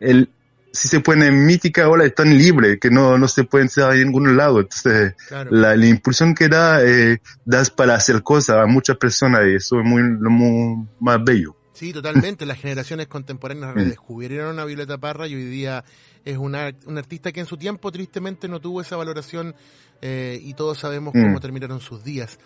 el, 0.00 0.28
si 0.72 0.88
se 0.88 1.00
pone 1.00 1.30
mítica 1.30 1.84
ahora 1.84 2.04
están 2.04 2.36
libres, 2.36 2.78
que 2.80 2.90
no, 2.90 3.16
no 3.18 3.28
se 3.28 3.44
pueden 3.44 3.68
ser 3.68 3.92
en 3.92 4.04
ningún 4.04 4.36
lado. 4.36 4.60
Entonces, 4.60 5.14
la, 5.50 5.76
la, 5.76 5.86
impulsión 5.86 6.34
que 6.34 6.48
da, 6.48 6.84
eh, 6.84 7.20
das 7.44 7.70
para 7.70 7.94
hacer 7.94 8.22
cosas 8.22 8.56
a 8.58 8.66
muchas 8.66 8.96
personas 8.96 9.42
y 9.46 9.54
eso 9.54 9.80
es 9.80 9.84
muy, 9.84 10.02
muy 10.02 10.86
más 11.00 11.22
bello. 11.24 11.56
Sí, 11.76 11.92
totalmente. 11.92 12.46
Las 12.46 12.58
generaciones 12.58 13.06
contemporáneas 13.06 13.74
mm. 13.74 13.78
redescubrieron 13.78 14.58
a 14.58 14.64
Violeta 14.64 14.96
Parra 14.96 15.26
y 15.26 15.34
hoy 15.34 15.44
día 15.44 15.84
es 16.24 16.38
una, 16.38 16.72
un 16.86 16.96
artista 16.96 17.32
que 17.32 17.40
en 17.40 17.46
su 17.46 17.58
tiempo 17.58 17.92
tristemente 17.92 18.48
no 18.48 18.60
tuvo 18.60 18.80
esa 18.80 18.96
valoración 18.96 19.54
eh, 20.00 20.40
y 20.42 20.54
todos 20.54 20.78
sabemos 20.78 21.14
mm. 21.14 21.22
cómo 21.22 21.40
terminaron 21.40 21.80
sus 21.80 22.02
días. 22.02 22.38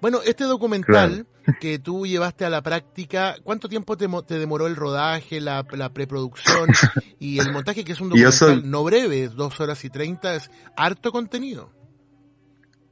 Bueno, 0.00 0.20
este 0.24 0.44
documental 0.44 1.26
que 1.60 1.78
tú 1.78 2.06
llevaste 2.06 2.44
a 2.44 2.50
la 2.50 2.62
práctica, 2.62 3.36
¿cuánto 3.42 3.68
tiempo 3.68 3.96
te, 3.96 4.38
demoró 4.38 4.66
el 4.66 4.76
rodaje, 4.76 5.40
la, 5.40 5.64
preproducción 5.92 6.68
y 7.18 7.38
el 7.38 7.52
montaje, 7.52 7.84
que 7.84 7.92
es 7.92 8.00
un 8.00 8.10
documental 8.10 8.70
no 8.70 8.84
breve, 8.84 9.28
dos 9.28 9.58
horas 9.60 9.84
y 9.84 9.90
treinta, 9.90 10.34
es 10.34 10.50
harto 10.76 11.10
contenido? 11.10 11.72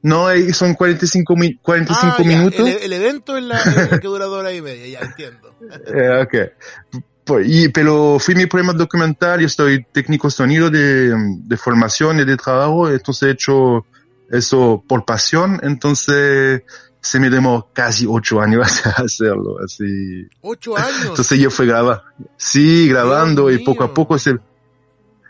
No, 0.01 0.27
son 0.53 0.75
45, 0.75 1.35
45 1.61 2.15
ah, 2.17 2.23
minutos. 2.23 2.69
El, 2.81 2.93
evento 2.93 3.35
es 3.35 3.43
la, 3.43 3.59
que 3.99 4.07
dura 4.07 4.25
dos 4.25 4.39
horas 4.39 4.53
y 4.53 4.61
media, 4.61 4.87
ya 4.87 5.05
entiendo. 5.05 5.55
Eh, 5.87 6.21
ok. 6.21 7.01
Pues, 7.25 7.47
y, 7.49 7.67
pero 7.69 8.19
fui 8.19 8.35
mi 8.35 8.45
primer 8.45 8.75
documental, 8.75 9.41
yo 9.41 9.47
estoy 9.47 9.83
técnico 9.91 10.29
sonido 10.29 10.69
de, 10.69 11.13
de 11.13 11.57
formación 11.57 12.19
y 12.19 12.25
de 12.25 12.37
trabajo, 12.37 12.89
entonces 12.89 13.27
he 13.27 13.31
hecho 13.31 13.85
eso 14.29 14.83
por 14.87 15.03
pasión, 15.03 15.59
entonces 15.63 16.61
se 17.01 17.19
me 17.19 17.29
demoró 17.29 17.69
casi 17.73 18.05
ocho 18.07 18.41
años 18.41 18.81
hacerlo, 18.97 19.57
así. 19.63 20.27
¿Ocho 20.41 20.77
años? 20.77 21.05
Entonces 21.07 21.39
yo 21.39 21.49
fui 21.49 21.67
grabar, 21.67 22.03
sí, 22.35 22.87
grabando 22.87 23.51
y 23.51 23.63
poco 23.63 23.83
a 23.83 23.93
poco 23.93 24.17
se, 24.17 24.37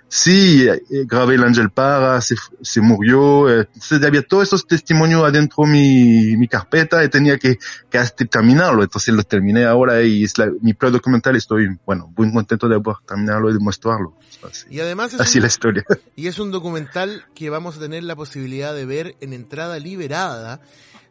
sí, 0.08 0.68
eh, 0.68 0.82
grabé 1.06 1.36
el 1.36 1.44
Ángel 1.44 1.70
Para, 1.70 2.20
se, 2.22 2.36
se 2.62 2.82
murió, 2.82 3.50
eh, 3.50 3.68
entonces 3.74 4.04
había 4.04 4.22
todos 4.22 4.48
esos 4.48 4.66
testimonios 4.66 5.24
adentro 5.24 5.66
mi, 5.66 6.38
mi 6.38 6.48
carpeta 6.48 7.04
y 7.04 7.10
tenía 7.10 7.38
que, 7.38 7.58
que 7.90 8.26
terminarlo, 8.26 8.84
entonces 8.84 9.14
lo 9.14 9.24
terminé 9.24 9.66
ahora 9.66 10.02
y 10.04 10.24
es 10.24 10.38
la, 10.38 10.52
mi 10.62 10.74
pro 10.74 10.92
documental 10.92 11.36
estoy, 11.36 11.78
bueno, 11.86 12.12
muy 12.16 12.32
contento 12.32 12.68
de 12.68 12.76
haber 12.76 12.96
terminado 13.06 13.50
y 13.50 13.54
de 13.54 13.60
mostrarlo. 13.60 14.14
Así, 14.48 14.68
y 14.70 14.80
además 14.80 15.14
es 15.14 15.20
así 15.20 15.40
la 15.40 15.48
historia. 15.48 15.84
Y 16.16 16.28
es 16.28 16.40
un 16.40 16.52
documental 16.52 17.26
que 17.36 17.50
vamos 17.50 17.78
a 17.78 17.80
tener 17.80 18.04
la 18.04 18.16
posibilidad 18.16 18.74
de 18.74 18.86
ver 18.86 19.16
en 19.22 19.34
entrada 19.34 19.78
liberada 19.78 20.62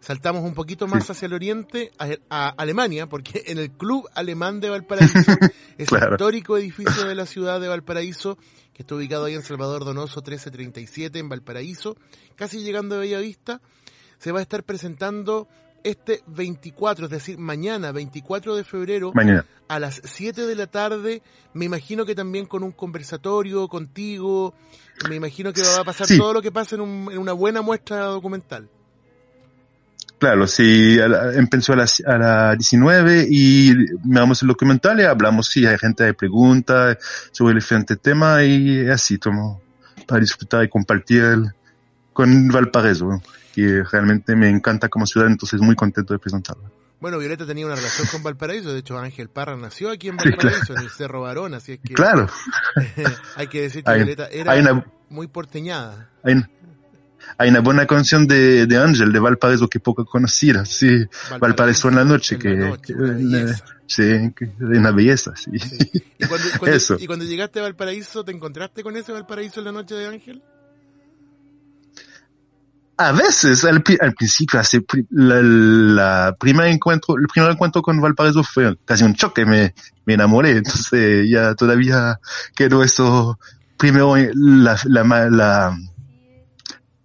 Saltamos 0.07 0.45
un 0.45 0.55
poquito 0.55 0.87
más 0.87 1.11
hacia 1.11 1.26
el 1.26 1.33
oriente, 1.33 1.91
a, 2.31 2.49
Alemania, 2.50 3.09
porque 3.09 3.43
en 3.47 3.59
el 3.59 3.73
Club 3.73 4.09
Alemán 4.15 4.61
de 4.61 4.71
Valparaíso, 4.71 5.19
ese 5.79 5.97
histórico 5.97 6.57
edificio 6.57 7.09
de 7.09 7.17
la 7.17 7.26
ciudad 7.26 7.61
de 7.61 7.67
Valparaíso, 7.67 8.38
que 8.76 8.83
está 8.83 8.95
ubicado 8.95 9.25
ahí 9.25 9.33
en 9.33 9.42
Salvador 9.42 9.87
Donoso 9.87 10.21
1337 10.21 11.18
en 11.18 11.30
Valparaíso, 11.30 11.97
casi 12.35 12.59
llegando 12.59 12.97
a 12.97 12.99
Bellavista, 12.99 13.62
se 14.18 14.33
va 14.33 14.40
a 14.40 14.42
estar 14.42 14.64
presentando 14.64 15.49
este 15.83 16.23
24, 16.26 17.06
es 17.06 17.11
decir, 17.11 17.38
mañana, 17.38 17.90
24 17.90 18.54
de 18.54 18.64
febrero, 18.64 19.14
a 19.68 19.78
las 19.78 20.02
7 20.04 20.42
de 20.45 20.54
la 20.54 20.66
tarde, 20.66 21.23
me 21.54 21.64
imagino 21.64 22.04
que 22.04 22.14
también 22.14 22.45
con 22.45 22.62
un 22.62 22.73
conversatorio 22.73 23.66
contigo, 23.66 24.52
me 25.09 25.16
imagino 25.16 25.54
que 25.54 25.62
va 25.62 25.80
a 25.80 25.85
pasar 25.85 26.06
todo 26.09 26.35
lo 26.35 26.42
que 26.42 26.52
pasa 26.52 26.76
en, 26.76 26.83
en 26.83 27.16
una 27.16 27.33
buena 27.33 27.62
muestra 27.62 28.04
documental. 28.04 28.68
Claro, 30.19 30.47
sí, 30.47 30.99
empezó 31.35 31.75
a 31.75 31.77
las 31.77 32.03
a 32.07 32.17
la 32.17 32.57
19 32.57 33.27
y 33.29 33.75
miramos 34.03 34.41
el 34.41 34.49
documental 34.49 34.99
y 34.99 35.05
hablamos, 35.05 35.49
sí, 35.49 35.67
hay 35.67 35.77
gente 35.79 36.07
que 36.07 36.15
pregunta 36.15 36.97
sobre 37.33 37.53
el 37.53 37.59
diferente 37.61 37.97
tema 37.97 38.43
y 38.43 38.89
así, 38.89 39.19
tomo 39.19 39.61
para 40.07 40.21
disfrutar 40.21 40.65
y 40.65 40.69
compartir 40.69 41.53
con 42.15 42.49
Valparaíso, 42.49 43.21
que 43.55 43.83
realmente 43.91 44.35
me 44.37 44.49
encanta 44.49 44.89
como 44.89 45.07
ciudad, 45.07 45.29
entonces 45.29 45.61
muy 45.61 45.77
contento 45.77 46.15
de 46.15 46.19
presentarlo. 46.19 46.71
Bueno, 46.99 47.19
Violeta 47.19 47.45
tenía 47.45 47.67
una 47.67 47.75
relación 47.75 48.09
con 48.11 48.23
Valparaíso, 48.23 48.73
de 48.73 48.79
hecho 48.79 48.99
Ángel 48.99 49.29
Parra 49.29 49.55
nació 49.57 49.91
aquí 49.91 50.09
en 50.09 50.17
Valparaíso, 50.17 50.75
en 50.75 50.83
el 50.83 50.91
Cerro 50.91 51.21
Barón, 51.21 51.53
así 51.53 51.73
es 51.73 51.81
que... 51.81 51.93
Claro. 51.93 52.27
hay 53.37 53.49
que 53.49 53.63
decir 53.63 53.85
que 53.85 53.93
Violeta 53.93 54.29
era 54.29 54.83
muy 55.11 55.27
porteñada. 55.27 56.09
Hay, 56.25 56.43
hay 57.38 57.50
una 57.50 57.61
buena 57.61 57.87
canción 57.87 58.26
de, 58.26 58.66
de 58.66 58.76
Ángel, 58.78 59.12
de 59.12 59.18
Valparaíso, 59.18 59.68
que 59.68 59.80
poco 59.80 60.04
conocida, 60.04 60.64
sí, 60.64 61.06
Valparaíso, 61.38 61.88
en 61.88 61.95
la 61.97 62.04
noche, 62.04 62.38
que, 62.38 62.73
sí, 63.87 64.33
que, 64.35 64.50
una 64.61 64.90
belleza, 64.90 65.35
sí. 65.37 65.50
¿Y, 66.18 66.26
cuando, 66.26 66.66
Eso. 66.66 66.97
¿Y 66.99 67.06
cuando 67.06 67.25
llegaste 67.25 67.59
a 67.61 67.62
Valparaíso, 67.62 68.25
te 68.25 68.33
encontraste 68.33 68.83
con 68.83 68.97
ese 68.97 69.12
Valparaíso 69.12 69.61
en 69.61 69.66
la 69.66 69.73
noche 69.73 69.95
de 69.95 70.06
Ángel? 70.06 70.42
A 72.99 73.12
veces, 73.12 73.62
al, 73.66 73.85
al 74.00 74.14
principio, 74.14 74.59
hace, 74.59 74.83
la, 75.11 75.42
la 75.42 76.37
primer 76.40 76.68
encuentro, 76.68 77.16
el 77.18 77.26
primer 77.26 77.50
encuentro 77.50 77.83
con 77.83 78.00
Valparaíso 78.00 78.42
fue 78.42 78.75
casi 78.87 79.04
un 79.04 79.14
choque, 79.14 79.45
me, 79.45 79.75
me 80.06 80.14
enamoré, 80.14 80.52
entonces 80.52 81.28
ya 81.28 81.54
todavía 81.54 82.18
quedó 82.54 82.83
eso, 82.83 83.38
primero 83.76 84.16
la, 84.35 84.78
la, 84.87 85.28
la 85.28 85.78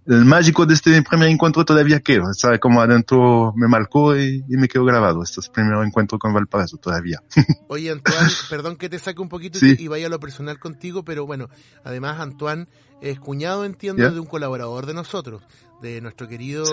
el 0.08 0.25
mágico 0.25 0.65
de 0.65 0.74
este 0.74 1.01
primer 1.03 1.29
encuentro 1.29 1.63
todavía 1.63 2.00
quedó, 2.00 2.34
sabe 2.34 2.60
como 2.60 2.81
adentro 2.81 3.53
me 3.55 3.67
marcó 3.67 4.17
y, 4.17 4.43
me 4.48 4.67
quedó 4.67 4.84
grabado 4.86 5.22
este 5.24 5.41
primer 5.53 5.86
encuentro 5.86 6.17
con 6.17 6.34
Valparaíso 6.34 6.77
todavía. 6.77 7.22
Oye 7.67 7.91
Antoine, 7.91 8.29
perdón 8.50 8.77
que 8.77 8.89
te 8.89 9.00
saque 9.00 9.22
un 9.22 9.29
poquito 9.29 9.60
y, 9.62 9.88
vaya 9.88 10.08
a 10.08 10.10
lo 10.10 10.20
personal 10.20 10.60
contigo, 10.60 11.03
pero 11.03 11.25
bueno, 11.25 11.50
además 11.84 12.20
Antoine 12.20 12.67
es 13.01 13.20
cuñado, 13.20 13.65
entiendo, 13.65 14.12
de 14.12 14.20
un 14.20 14.27
colaborador 14.27 14.86
de 14.86 14.93
nosotros, 14.93 15.43
de 15.81 16.01
nuestro 16.01 16.27
querido 16.27 16.65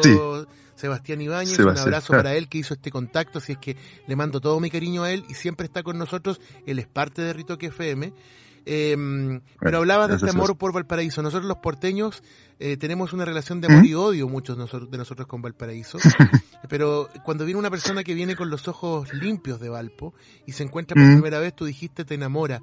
Sebastián 0.74 1.20
Ibáñez, 1.20 1.58
un 1.58 1.78
abrazo 1.78 2.12
para 2.14 2.34
él 2.34 2.48
que 2.48 2.58
hizo 2.58 2.74
este 2.74 2.90
contacto, 2.90 3.40
si 3.40 3.52
es 3.52 3.58
que 3.58 3.76
le 4.06 4.16
mando 4.16 4.40
todo 4.40 4.58
mi 4.60 4.70
cariño 4.70 5.02
a 5.02 5.10
él 5.10 5.24
y 5.28 5.34
siempre 5.34 5.66
está 5.66 5.82
con 5.82 5.98
nosotros, 5.98 6.40
él 6.66 6.78
es 6.78 6.86
parte 6.86 7.22
de 7.22 7.32
Ritoque 7.32 7.66
FM. 7.66 8.12
Eh, 8.70 9.40
pero 9.60 9.78
hablabas 9.78 10.10
de 10.10 10.16
este 10.16 10.28
amor 10.28 10.58
por 10.58 10.74
Valparaíso. 10.74 11.22
Nosotros 11.22 11.48
los 11.48 11.56
porteños 11.56 12.22
eh, 12.58 12.76
tenemos 12.76 13.14
una 13.14 13.24
relación 13.24 13.62
de 13.62 13.68
amor 13.68 13.86
y 13.86 13.94
odio, 13.94 14.28
muchos 14.28 14.58
de 14.58 14.98
nosotros, 14.98 15.26
con 15.26 15.40
Valparaíso. 15.40 15.96
pero 16.68 17.08
cuando 17.24 17.46
viene 17.46 17.58
una 17.58 17.70
persona 17.70 18.04
que 18.04 18.12
viene 18.12 18.36
con 18.36 18.50
los 18.50 18.68
ojos 18.68 19.10
limpios 19.14 19.58
de 19.58 19.70
Valpo 19.70 20.12
y 20.44 20.52
se 20.52 20.64
encuentra 20.64 20.94
por 20.94 21.04
primera 21.14 21.38
vez, 21.38 21.56
tú 21.56 21.64
dijiste 21.64 22.04
te 22.04 22.14
enamora. 22.14 22.60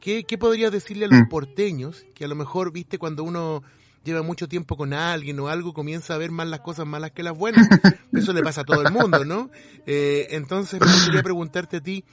¿Qué, 0.00 0.24
¿Qué 0.24 0.38
podrías 0.38 0.72
decirle 0.72 1.04
a 1.04 1.08
los 1.08 1.28
porteños 1.28 2.06
que 2.14 2.24
a 2.24 2.28
lo 2.28 2.34
mejor, 2.34 2.72
viste, 2.72 2.96
cuando 2.96 3.22
uno 3.22 3.62
lleva 4.04 4.22
mucho 4.22 4.48
tiempo 4.48 4.78
con 4.78 4.94
alguien 4.94 5.38
o 5.38 5.48
algo, 5.48 5.74
comienza 5.74 6.14
a 6.14 6.18
ver 6.18 6.30
más 6.30 6.48
las 6.48 6.60
cosas 6.60 6.86
malas 6.86 7.10
que 7.10 7.22
las 7.22 7.36
buenas. 7.36 7.68
Eso 8.12 8.32
le 8.32 8.42
pasa 8.42 8.62
a 8.62 8.64
todo 8.64 8.80
el 8.80 8.90
mundo, 8.90 9.26
¿no? 9.26 9.50
Eh, 9.84 10.28
entonces 10.30 10.80
me 10.80 10.86
gustaría 10.86 11.22
preguntarte 11.22 11.76
a 11.76 11.80
ti, 11.82 12.06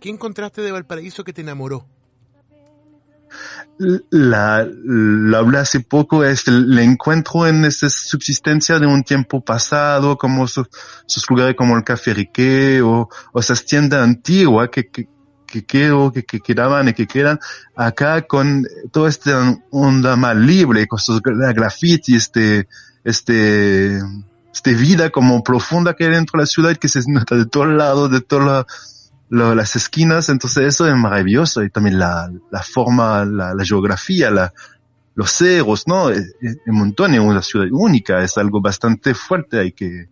¿qué 0.00 0.08
encontraste 0.08 0.62
de 0.62 0.72
Valparaíso 0.72 1.22
que 1.22 1.32
te 1.32 1.42
enamoró? 1.42 1.86
La, 3.78 4.66
lo 4.84 5.36
hablé 5.36 5.58
hace 5.58 5.80
poco, 5.80 6.24
es 6.24 6.46
el, 6.46 6.78
encuentro 6.78 7.46
en 7.46 7.64
esa 7.64 7.88
subsistencia 7.88 8.78
de 8.78 8.86
un 8.86 9.02
tiempo 9.02 9.40
pasado, 9.40 10.16
como 10.16 10.46
sus 10.46 10.68
lugares 11.28 11.54
como 11.56 11.76
el 11.76 11.84
Café 11.84 12.14
Riquet 12.14 12.82
o, 12.82 13.08
o 13.32 13.40
esas 13.40 13.64
tiendas 13.64 14.02
antiguas 14.02 14.68
que, 14.70 14.88
que, 14.88 15.08
que 15.46 15.64
quiero, 15.64 16.12
que, 16.12 16.22
que 16.22 16.40
quedaban 16.40 16.88
y 16.88 16.92
que 16.92 17.06
quedan 17.06 17.38
acá 17.76 18.22
con 18.22 18.66
toda 18.90 19.08
esta 19.08 19.58
onda 19.70 20.16
más 20.16 20.36
libre, 20.36 20.86
con 20.86 20.98
estos 20.98 21.20
grafitis, 21.20 22.16
este, 22.16 22.68
este, 23.04 23.98
esta 24.52 24.70
vida 24.70 25.10
como 25.10 25.42
profunda 25.42 25.94
que 25.94 26.04
hay 26.04 26.10
dentro 26.10 26.38
de 26.38 26.42
la 26.42 26.46
ciudad 26.46 26.76
que 26.76 26.88
se 26.88 27.00
nota 27.06 27.36
de 27.36 27.46
todos 27.46 27.68
lados, 27.68 28.10
de 28.10 28.20
todas 29.38 29.56
las 29.56 29.76
esquinas. 29.76 30.28
Entonces 30.28 30.66
eso 30.66 30.86
es 30.86 30.94
maravilloso 30.94 31.62
y 31.62 31.70
también 31.70 31.98
la, 31.98 32.30
la 32.50 32.62
forma, 32.62 33.24
la, 33.24 33.54
la 33.54 33.64
geografía, 33.64 34.30
la, 34.30 34.52
los 35.14 35.30
cerros, 35.30 35.86
¿no? 35.86 36.10
Es, 36.10 36.34
un 36.66 36.76
montón, 36.76 37.14
es 37.14 37.20
una 37.20 37.42
ciudad 37.42 37.66
única, 37.70 38.22
es 38.22 38.36
algo 38.38 38.60
bastante 38.60 39.14
fuerte, 39.14 39.58
hay 39.58 39.72
que, 39.72 40.08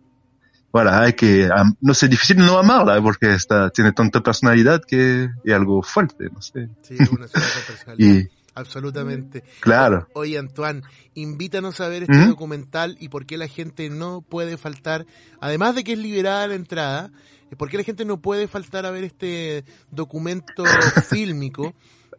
bueno, 0.71 0.91
hay 0.91 1.13
que, 1.13 1.49
no 1.81 1.93
sé, 1.93 2.07
difícil 2.07 2.37
no 2.37 2.57
amarla 2.57 3.01
porque 3.01 3.33
está, 3.33 3.69
tiene 3.69 3.91
tanta 3.91 4.21
personalidad 4.21 4.81
que 4.85 5.29
es 5.43 5.53
algo 5.53 5.81
fuerte, 5.81 6.29
no 6.31 6.41
sé. 6.41 6.69
Sí, 6.81 6.95
una 7.11 7.27
ciudad 7.27 7.47
con 7.55 7.63
personalidad. 7.67 8.25
Absolutamente. 8.53 9.45
Claro. 9.61 10.09
Oye, 10.13 10.37
Antoine, 10.37 10.81
invítanos 11.13 11.79
a 11.79 11.87
ver 11.87 12.03
este 12.03 12.25
documental 12.25 12.97
y 12.99 13.07
por 13.07 13.25
qué 13.25 13.37
la 13.37 13.47
gente 13.47 13.89
no 13.89 14.21
puede 14.21 14.57
faltar, 14.57 15.05
además 15.39 15.73
de 15.75 15.85
que 15.85 15.93
es 15.93 15.99
liberada 15.99 16.47
la 16.47 16.55
entrada, 16.55 17.11
por 17.57 17.69
qué 17.69 17.77
la 17.77 17.83
gente 17.83 18.05
no 18.05 18.21
puede 18.21 18.47
faltar 18.47 18.85
a 18.85 18.91
ver 18.91 19.03
este 19.03 19.65
documento 19.89 20.63
fílmico 21.09 21.73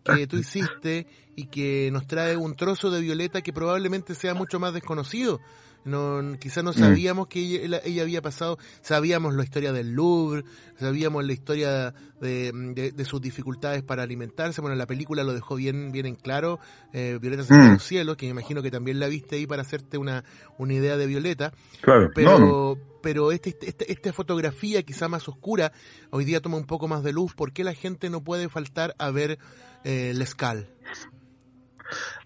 que 0.05 0.27
tú 0.27 0.37
hiciste 0.37 1.07
y 1.37 1.47
que 1.47 1.91
nos 1.93 2.07
trae 2.07 2.37
un 2.37 2.55
trozo 2.55 2.91
de 2.91 3.01
Violeta 3.01 3.43
que 3.43 3.53
probablemente 3.53 4.15
sea 4.15 4.35
mucho 4.35 4.59
más 4.61 4.75
desconocido. 4.75 5.41
No, 5.85 6.21
quizás 6.39 6.63
no 6.63 6.71
mm. 6.71 6.75
sabíamos 6.75 7.27
que 7.27 7.41
ella, 7.41 8.03
había 8.03 8.23
pasado, 8.23 8.59
sabíamos 8.83 9.35
la 9.35 9.43
historia 9.43 9.73
del 9.73 9.93
Louvre, 9.93 10.45
sabíamos 10.79 11.25
la 11.25 11.33
historia 11.33 11.95
de, 12.21 13.05
sus 13.05 13.21
dificultades 13.21 13.83
para 13.83 14.05
alimentarse. 14.05 14.61
Bueno, 14.61 14.77
la 14.77 14.87
película 14.87 15.25
lo 15.25 15.35
dejó 15.35 15.57
bien, 15.57 15.91
bien 15.91 16.07
en 16.07 16.15
claro. 16.15 16.61
Eh, 16.93 17.19
Violeta 17.21 17.43
se 17.43 17.55
mm. 17.55 17.73
los 17.73 17.83
cielos, 17.83 18.17
que 18.17 18.27
me 18.27 18.31
imagino 18.31 18.63
que 18.63 18.71
también 18.71 19.01
la 19.01 19.09
viste 19.09 19.37
ahí 19.37 19.47
para 19.47 19.63
hacerte 19.63 19.99
una, 19.99 20.25
una 20.57 20.73
idea 20.73 20.97
de 20.97 21.07
Violeta. 21.07 21.53
Claro, 21.81 22.11
pero, 22.15 22.79
pero 23.03 23.33
este, 23.33 23.57
este, 23.63 23.91
esta 23.91 24.13
fotografía 24.13 24.85
quizá 24.85 25.09
más 25.09 25.29
oscura, 25.29 25.73
hoy 26.11 26.25
día 26.25 26.41
toma 26.41 26.59
un 26.59 26.67
poco 26.67 26.87
más 26.87 27.03
de 27.03 27.13
luz. 27.13 27.35
¿Por 27.35 27.53
qué 27.53 27.65
la 27.65 27.75
gente 27.75 28.09
no 28.09 28.23
puede 28.23 28.49
faltar 28.49 28.95
a 28.99 29.11
ver 29.11 29.41
eh, 29.85 30.13
Lescal? 30.15 30.69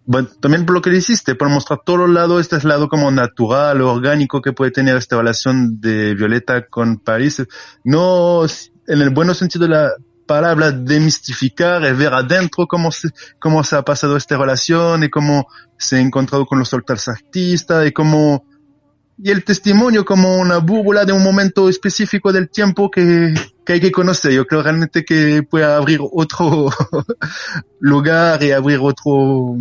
Bueno, 0.04 0.28
también 0.40 0.64
por 0.64 0.76
lo 0.76 0.82
que 0.82 0.90
hiciste, 0.90 1.34
por 1.34 1.48
mostrar 1.48 1.80
todos 1.84 1.98
los 1.98 2.10
lados, 2.10 2.40
este 2.40 2.56
es 2.56 2.62
el 2.62 2.68
lado 2.68 2.88
como 2.88 3.10
natural, 3.10 3.82
orgánico 3.82 4.40
que 4.40 4.52
puede 4.52 4.70
tener 4.70 4.96
esta 4.96 5.16
relación 5.16 5.80
de 5.80 6.14
Violeta 6.14 6.66
con 6.68 6.98
París. 6.98 7.42
No 7.82 8.44
en 8.44 9.00
el 9.02 9.10
buen 9.10 9.34
sentido 9.34 9.66
de 9.66 9.74
la 9.74 9.90
palabra 10.26 10.70
demistificar, 10.70 11.84
es 11.84 11.98
ver 11.98 12.12
adentro 12.12 12.66
cómo 12.68 12.92
se, 12.92 13.08
cómo 13.40 13.64
se 13.64 13.76
ha 13.76 13.82
pasado 13.82 14.16
esta 14.16 14.36
relación 14.36 15.02
y 15.02 15.10
cómo 15.10 15.48
se 15.76 15.96
ha 15.96 16.00
encontrado 16.00 16.46
con 16.46 16.60
los 16.60 16.72
otros 16.72 17.08
artistas 17.08 17.86
y 17.86 17.92
cómo 17.92 18.44
y 19.18 19.30
el 19.30 19.44
testimonio 19.44 20.04
como 20.04 20.36
una 20.36 20.58
búbola 20.58 21.04
de 21.04 21.12
un 21.12 21.22
momento 21.22 21.68
específico 21.68 22.32
del 22.32 22.50
tiempo 22.50 22.90
que, 22.90 23.34
que 23.66 23.74
hay 23.74 23.80
que 23.80 23.92
conocer. 23.92 24.32
Yo 24.32 24.46
creo 24.46 24.62
realmente 24.62 25.04
que 25.04 25.42
puede 25.42 25.64
abrir 25.64 25.98
otro 26.00 26.70
lugar 27.80 28.42
y 28.42 28.52
abrir 28.52 28.78
otro, 28.80 29.56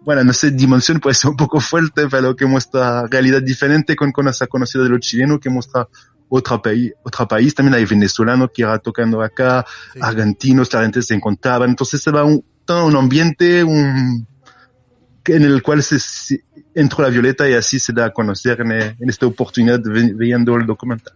bueno, 0.00 0.24
no 0.24 0.32
sé, 0.32 0.50
dimensión 0.50 0.98
puede 0.98 1.14
ser 1.14 1.30
un 1.30 1.36
poco 1.36 1.60
fuerte, 1.60 2.08
pero 2.08 2.34
que 2.34 2.46
muestra 2.46 3.06
realidad 3.06 3.42
diferente 3.42 3.94
con, 3.94 4.10
con 4.10 4.26
esa 4.26 4.46
conocida 4.46 4.82
de 4.82 4.88
los 4.88 5.00
chilenos, 5.00 5.38
que 5.38 5.50
muestra 5.50 5.86
otro 6.30 6.62
país, 6.62 6.92
otro 7.04 7.28
país. 7.28 7.54
También 7.54 7.74
hay 7.74 7.84
venezolanos 7.84 8.50
que 8.54 8.62
iban 8.62 8.80
tocando 8.80 9.20
acá, 9.20 9.66
argentinos, 10.00 10.72
la 10.72 10.82
gente 10.82 11.02
se 11.02 11.14
encontraba. 11.14 11.66
Entonces 11.66 12.00
se 12.00 12.10
va 12.10 12.24
un, 12.24 12.42
todo 12.64 12.86
un 12.86 12.96
ambiente, 12.96 13.62
un, 13.62 14.26
en 15.26 15.42
el 15.42 15.62
cual 15.62 15.82
se, 15.82 16.42
entró 16.74 17.04
la 17.04 17.10
Violeta 17.10 17.46
y 17.48 17.52
así 17.52 17.78
se 17.78 17.92
da 17.92 18.06
a 18.06 18.10
conocer 18.12 18.62
en, 18.62 18.96
esta 19.10 19.26
oportunidad 19.26 19.80
viendo 20.16 20.56
el 20.56 20.64
documental. 20.64 21.14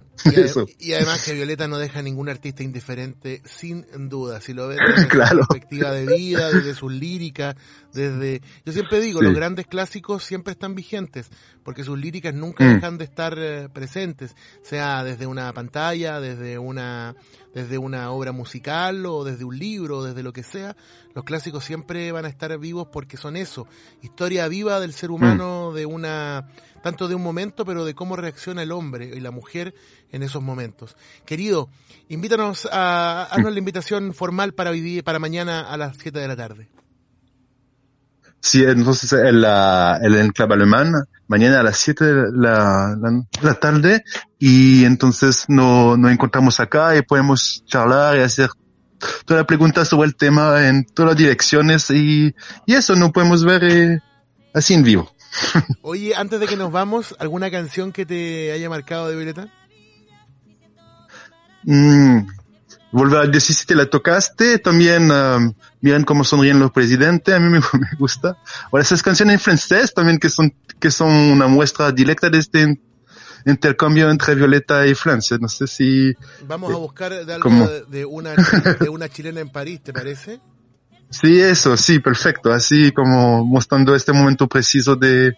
Y, 0.78 0.92
además 0.92 1.24
que 1.24 1.34
Violeta 1.34 1.68
no 1.68 1.78
deja 1.78 2.00
a 2.00 2.02
ningún 2.02 2.28
artista 2.28 2.62
indiferente, 2.62 3.42
sin 3.44 3.84
duda. 4.08 4.40
Si 4.40 4.52
lo 4.52 4.68
ves 4.68 4.78
desde 4.96 5.08
claro. 5.08 5.42
su 5.42 5.48
perspectiva 5.48 5.90
de 5.92 6.06
vida, 6.06 6.50
desde 6.50 6.74
sus 6.74 6.92
líricas, 6.92 7.56
desde... 7.92 8.42
Yo 8.64 8.72
siempre 8.72 9.00
digo, 9.00 9.22
los 9.22 9.34
grandes 9.34 9.66
clásicos 9.66 10.22
siempre 10.22 10.52
están 10.52 10.74
vigentes, 10.74 11.28
porque 11.62 11.84
sus 11.84 11.98
líricas 11.98 12.34
nunca 12.34 12.64
mm. 12.64 12.74
dejan 12.74 12.98
de 12.98 13.04
estar 13.04 13.34
eh, 13.38 13.68
presentes, 13.68 14.34
sea 14.62 15.04
desde 15.04 15.26
una 15.26 15.52
pantalla, 15.52 16.20
desde 16.20 16.58
una 16.58 17.14
desde 17.56 17.78
una 17.78 18.10
obra 18.10 18.32
musical 18.32 19.06
o 19.06 19.24
desde 19.24 19.44
un 19.44 19.58
libro, 19.58 20.02
desde 20.02 20.22
lo 20.22 20.34
que 20.34 20.42
sea, 20.42 20.76
los 21.14 21.24
clásicos 21.24 21.64
siempre 21.64 22.12
van 22.12 22.26
a 22.26 22.28
estar 22.28 22.58
vivos 22.58 22.88
porque 22.92 23.16
son 23.16 23.34
eso, 23.34 23.66
historia 24.02 24.46
viva 24.46 24.78
del 24.78 24.92
ser 24.92 25.10
humano, 25.10 25.70
mm. 25.70 25.74
de 25.74 25.86
una, 25.86 26.48
tanto 26.86 27.08
de 27.08 27.16
un 27.16 27.22
momento, 27.22 27.64
pero 27.64 27.84
de 27.84 27.96
cómo 27.96 28.14
reacciona 28.14 28.62
el 28.62 28.70
hombre 28.70 29.10
y 29.12 29.18
la 29.18 29.32
mujer 29.32 29.74
en 30.12 30.22
esos 30.22 30.40
momentos. 30.40 30.96
Querido, 31.24 31.68
invítanos 32.08 32.68
a, 32.70 33.24
haznos 33.24 33.52
la 33.52 33.58
invitación 33.58 34.14
formal 34.14 34.54
para 34.54 34.70
vivir, 34.70 35.02
para 35.02 35.18
mañana 35.18 35.62
a 35.62 35.76
las 35.76 35.96
7 35.96 36.16
de 36.16 36.28
la 36.28 36.36
tarde. 36.36 36.68
Sí, 38.38 38.62
entonces 38.62 39.12
el, 39.14 39.44
el 39.44 40.14
enclave 40.14 40.54
alemán, 40.54 40.92
mañana 41.26 41.58
a 41.58 41.64
las 41.64 41.76
7 41.78 42.04
de 42.04 42.32
la, 42.32 42.96
la, 43.42 43.54
tarde, 43.54 44.04
y 44.38 44.84
entonces 44.84 45.46
nos 45.48 45.98
no 45.98 46.08
encontramos 46.08 46.60
acá 46.60 46.96
y 46.96 47.02
podemos 47.02 47.64
charlar 47.66 48.16
y 48.16 48.20
hacer 48.20 48.50
todas 49.24 49.40
las 49.40 49.46
preguntas 49.46 49.88
sobre 49.88 50.06
el 50.06 50.14
tema 50.14 50.68
en 50.68 50.84
todas 50.84 51.14
las 51.14 51.18
direcciones 51.18 51.90
y, 51.90 52.32
y 52.64 52.74
eso 52.74 52.94
no 52.94 53.10
podemos 53.10 53.44
ver 53.44 53.64
eh, 53.64 53.98
así 54.54 54.74
en 54.74 54.84
vivo. 54.84 55.15
Oye, 55.82 56.14
antes 56.14 56.40
de 56.40 56.46
que 56.46 56.56
nos 56.56 56.72
vamos, 56.72 57.14
¿alguna 57.18 57.50
canción 57.50 57.92
que 57.92 58.06
te 58.06 58.52
haya 58.52 58.68
marcado 58.68 59.08
de 59.08 59.16
Violeta? 59.16 59.48
Mm, 61.64 62.26
volver 62.92 63.18
a 63.20 63.26
decir 63.26 63.54
si 63.54 63.66
te 63.66 63.74
la 63.74 63.86
tocaste, 63.86 64.58
también 64.58 65.10
um, 65.10 65.52
miren 65.80 66.04
cómo 66.04 66.24
sonríen 66.24 66.60
los 66.60 66.70
presidentes, 66.70 67.34
a 67.34 67.40
mí 67.40 67.50
me, 67.50 67.60
gusta. 67.98 68.38
Ahora 68.70 68.82
esas 68.82 69.02
canciones 69.02 69.34
en 69.34 69.40
francés 69.40 69.92
también 69.92 70.18
que 70.18 70.28
son, 70.28 70.54
que 70.78 70.90
son 70.90 71.10
una 71.10 71.46
muestra 71.46 71.92
directa 71.92 72.30
de 72.30 72.38
este 72.38 72.80
intercambio 73.44 74.10
entre 74.10 74.34
Violeta 74.34 74.86
y 74.86 74.94
Francia. 74.94 75.38
No 75.40 75.48
sé 75.48 75.66
si... 75.66 76.14
Vamos 76.46 76.72
a 76.72 76.76
buscar 76.76 77.24
de 77.24 77.34
algo 77.34 77.50
de, 77.88 78.04
una, 78.04 78.34
de 78.34 78.88
una 78.88 79.08
chilena 79.08 79.40
en 79.40 79.50
París, 79.50 79.80
¿te 79.82 79.92
parece? 79.92 80.40
Sí, 81.10 81.40
eso, 81.40 81.76
sí, 81.76 81.98
perfecto. 81.98 82.52
Así 82.52 82.92
como 82.92 83.44
mostrando 83.44 83.94
este 83.94 84.12
momento 84.12 84.48
preciso 84.48 84.96
de, 84.96 85.36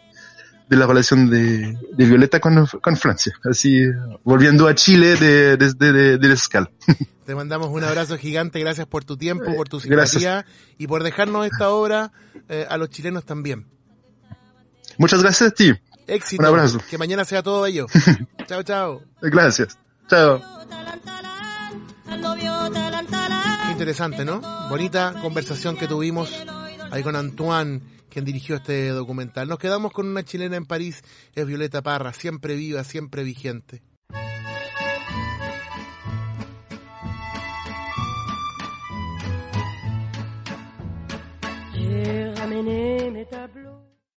de 0.69 0.77
la 0.77 0.87
relación 0.87 1.31
de, 1.31 1.79
de 1.93 2.05
Violeta 2.07 2.41
con, 2.41 2.67
con, 2.67 2.97
Francia. 2.97 3.35
Así, 3.49 3.83
volviendo 4.25 4.69
a 4.69 4.75
Chile 4.75 5.17
desde 5.17 5.75
de, 5.75 6.19
de, 6.19 6.33
escala. 6.33 6.71
Te 7.27 7.35
mandamos 7.35 7.69
un 7.69 7.85
abrazo 7.85 8.17
gigante, 8.17 8.61
gracias 8.61 8.87
por 8.87 9.05
tu 9.05 9.17
tiempo, 9.17 9.55
por 9.55 9.69
tu 9.69 9.81
simpatía 9.81 10.47
y 10.79 10.87
por 10.87 11.03
dejarnos 11.03 11.47
esta 11.47 11.71
obra 11.71 12.13
eh, 12.49 12.67
a 12.69 12.77
los 12.79 12.89
chilenos 12.91 13.25
también. 13.25 13.67
Muchas 14.97 15.23
gracias 15.23 15.51
a 15.51 15.55
ti. 15.55 15.73
Éxito. 16.07 16.43
Un 16.43 16.49
abrazo. 16.49 16.81
Que 16.89 16.99
mañana 16.99 17.25
sea 17.25 17.43
todo 17.43 17.67
ello. 17.67 17.87
chao, 18.47 18.63
chao. 18.63 19.03
Gracias. 19.21 19.79
Chao. 20.09 20.43
Interesante, 23.79 24.25
¿no? 24.25 24.41
Bonita 24.69 25.15
conversación 25.23 25.77
que 25.77 25.87
tuvimos 25.87 26.33
ahí 26.91 27.05
con 27.05 27.15
Antoine 27.15 27.81
quien 28.11 28.25
dirigió 28.25 28.57
este 28.57 28.89
documental. 28.89 29.47
Nos 29.47 29.61
quedamos 29.61 29.93
con 29.93 30.09
una 30.09 30.25
chilena 30.25 30.57
en 30.57 30.67
París, 30.67 31.01
es 31.33 31.47
Violeta 31.47 31.81
Parra, 31.81 32.13
siempre 32.13 32.57
viva, 32.57 32.83
siempre 32.83 33.23
vigente. 33.23 33.81